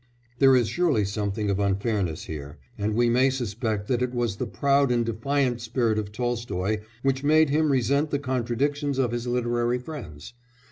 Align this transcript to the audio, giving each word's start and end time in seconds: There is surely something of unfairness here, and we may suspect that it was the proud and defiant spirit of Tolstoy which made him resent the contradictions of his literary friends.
There 0.39 0.55
is 0.55 0.67
surely 0.67 1.05
something 1.05 1.51
of 1.51 1.59
unfairness 1.59 2.23
here, 2.23 2.57
and 2.75 2.95
we 2.95 3.07
may 3.07 3.29
suspect 3.29 3.87
that 3.87 4.01
it 4.01 4.15
was 4.15 4.37
the 4.37 4.47
proud 4.47 4.91
and 4.91 5.05
defiant 5.05 5.61
spirit 5.61 5.99
of 5.99 6.11
Tolstoy 6.11 6.79
which 7.03 7.23
made 7.23 7.51
him 7.51 7.71
resent 7.71 8.09
the 8.09 8.17
contradictions 8.17 8.97
of 8.97 9.11
his 9.11 9.27
literary 9.27 9.77
friends. 9.77 10.33